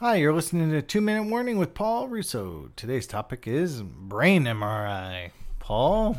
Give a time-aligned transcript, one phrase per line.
[0.00, 2.70] Hi, you're listening to Two Minute Warning with Paul Russo.
[2.76, 5.32] Today's topic is brain MRI.
[5.58, 6.18] Paul?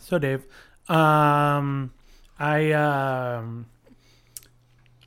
[0.00, 0.44] So Dave,
[0.88, 1.92] um,
[2.36, 3.66] I um,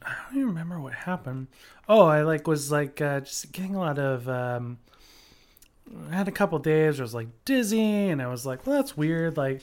[0.02, 1.48] I don't even remember what happened.
[1.90, 4.78] Oh, I like was like uh, just getting a lot of um.
[6.10, 8.78] I had a couple days where I was like dizzy, and I was like, well,
[8.78, 9.36] that's weird.
[9.36, 9.62] Like,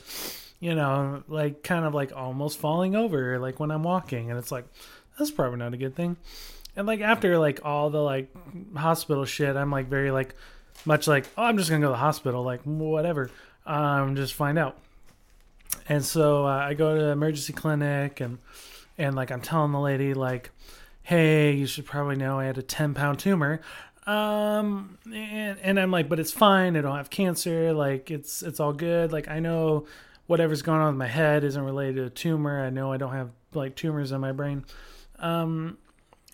[0.61, 4.53] you know, like kind of like almost falling over, like when I'm walking, and it's
[4.53, 4.67] like
[5.19, 6.19] that's probably not a good thing.
[6.77, 8.35] And like after like all the like
[8.77, 10.35] hospital shit, I'm like very like
[10.85, 13.31] much like oh I'm just gonna go to the hospital like whatever
[13.67, 14.77] um just find out.
[15.89, 18.39] And so uh, I go to the emergency clinic and
[18.99, 20.51] and like I'm telling the lady like
[21.03, 23.61] hey you should probably know I had a 10 pound tumor
[24.07, 28.61] um and, and I'm like but it's fine I don't have cancer like it's it's
[28.61, 29.87] all good like I know
[30.27, 33.13] whatever's going on with my head isn't related to a tumor I know I don't
[33.13, 34.65] have like tumors in my brain
[35.19, 35.79] um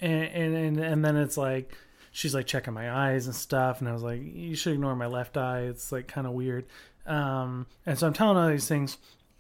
[0.01, 1.73] and and and, then it's like
[2.13, 3.81] she's like checking my eyes and stuff.
[3.81, 5.61] And i was like you should ignore my left eye.
[5.63, 6.67] It's like kind of weird.
[7.07, 8.99] Um and so i'm telling all these things.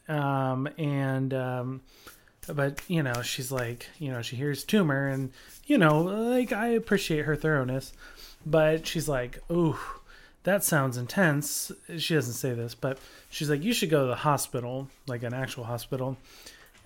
[0.08, 1.80] Um and um
[2.52, 5.30] but you know she's like you know she hears tumor and
[5.66, 7.92] you know like i appreciate her thoroughness.
[8.44, 9.78] But she's like ooh
[10.42, 11.70] that sounds intense.
[11.98, 12.98] She doesn't say this but
[13.30, 16.16] she's like you should go to the hospital like an actual hospital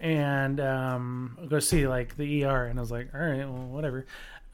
[0.04, 2.66] and um, go see like the ER.
[2.66, 4.04] And I was like, all right, well, whatever.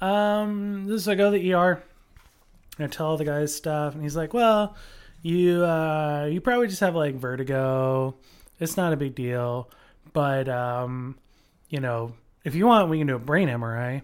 [0.01, 1.83] Um, so I go to the ER.
[2.79, 4.77] And I tell the guys stuff, and he's like, well,
[5.23, 8.15] you uh, you probably just have like vertigo.
[8.61, 9.69] It's not a big deal,
[10.13, 11.19] but um,
[11.69, 14.03] you know, if you want, we can do a brain MRI.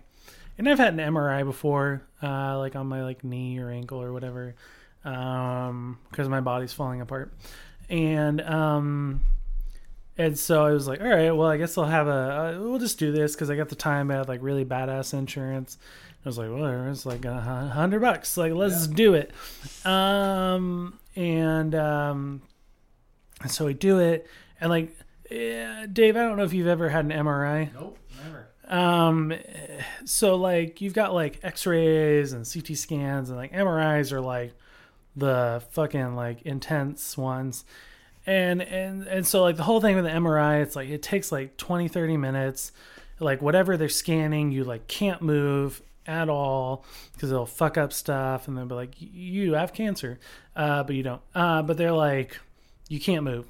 [0.58, 4.12] And I've had an MRI before, uh, like on my like knee or ankle or
[4.12, 4.56] whatever,
[5.04, 7.32] um, because my body's falling apart.
[7.88, 9.20] And um,
[10.18, 12.10] and so I was like, all right, well, I guess I'll have a,
[12.56, 14.10] uh, we'll just do this because I got the time.
[14.10, 15.76] I had like really badass insurance.
[16.24, 18.36] I was like, well, it's like a hundred bucks.
[18.36, 18.94] Like, let's yeah.
[18.94, 19.32] do it.
[19.84, 22.42] Um, and, um,
[23.46, 24.26] so we do it.
[24.58, 24.96] And like,
[25.30, 27.72] yeah, Dave, I don't know if you've ever had an MRI.
[27.74, 28.48] Nope, never.
[28.66, 29.34] Um,
[30.06, 34.54] so like, you've got like x rays and CT scans, and like MRIs are like
[35.14, 37.64] the fucking like intense ones
[38.26, 41.30] and and and so like the whole thing with the MRI, it's like it takes
[41.30, 42.72] like 20, 30 minutes.
[43.18, 48.48] Like whatever they're scanning, you like can't move at all because they'll fuck up stuff,
[48.48, 50.18] and they'll be like, "You have cancer,"
[50.54, 51.22] uh, but you don't.
[51.34, 52.38] Uh, but they're like,
[52.88, 53.46] "You can't move,"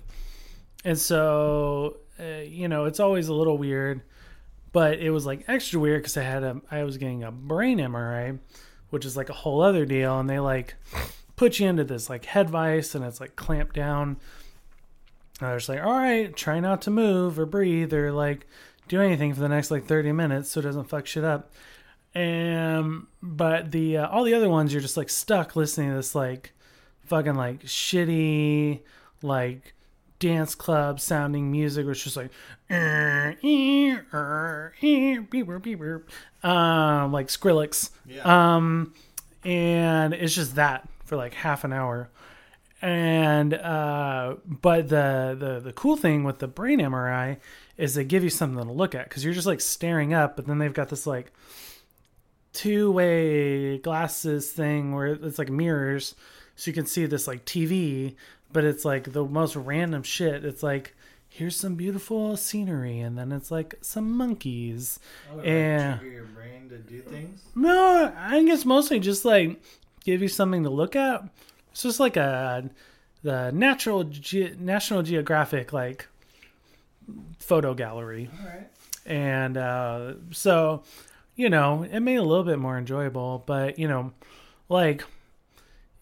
[0.85, 4.03] and so uh, you know it's always a little weird.
[4.73, 7.79] But it was like extra weird because I had a I was getting a brain
[7.79, 8.39] MRI,
[8.91, 10.75] which is like a whole other deal, and they like
[11.35, 14.19] put you into this like head vice, and it's like clamped down
[15.41, 18.47] I was like, all right, try not to move or breathe or like
[18.89, 21.53] do anything for the next like 30 minutes so it doesn't fuck shit up.
[22.15, 26.15] And but the uh, all the other ones you're just like stuck listening to this
[26.15, 26.53] like
[27.05, 28.81] fucking like shitty
[29.23, 29.75] like
[30.19, 32.31] dance club sounding music which is just like
[36.43, 37.91] um like Skrillex.
[38.07, 38.55] Yeah.
[38.57, 38.95] Um
[39.45, 42.09] and it's just that for like half an hour
[42.83, 47.39] and uh, but the, the the cool thing with the brain MRI
[47.77, 50.47] is they give you something to look at because you're just like staring up, but
[50.47, 51.33] then they've got this like
[52.53, 56.15] two way glasses thing where it's like mirrors,
[56.55, 58.15] so you can see this like TV,
[58.53, 60.45] but it's like the most random shit.
[60.45, 60.95] It's like
[61.29, 64.99] here's some beautiful scenery, and then it's like some monkeys,
[65.35, 67.43] oh, and trigger your brain to do things.
[67.55, 69.63] No, I think it's mostly just like
[70.05, 71.23] give you something to look at
[71.77, 72.71] it's just like a
[73.23, 76.09] the natural Ge- National Geographic like
[77.39, 78.31] photo gallery.
[78.41, 78.67] All right.
[79.05, 80.85] And uh, so,
[81.35, 83.45] you know, it made it a little bit more enjoyable.
[83.45, 84.13] But you know,
[84.71, 85.05] like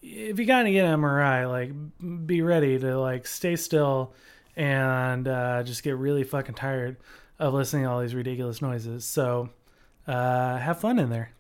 [0.01, 4.15] if you gotta get an MRI, like be ready to like stay still
[4.55, 6.99] and uh, just get really fucking tired
[7.41, 9.05] of listening to all these ridiculous noises.
[9.05, 9.49] So
[10.07, 11.33] uh, have fun in there.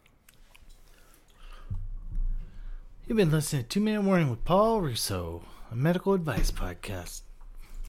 [3.06, 7.20] You've been listening to Two Minute Warning with Paul Russo, a medical advice podcast.